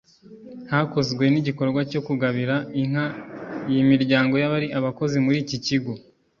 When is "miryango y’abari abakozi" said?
3.91-5.15